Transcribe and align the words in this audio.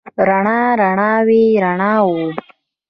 رڼا، 0.27 0.61
رڼاوې، 0.79 1.43
رڼاوو 1.63 2.17